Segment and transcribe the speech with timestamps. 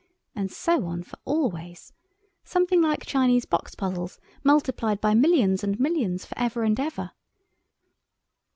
[0.33, 6.35] and so on for always—something like Chinese puzzle boxes multiplied by millions and millions for
[6.39, 7.11] ever and ever.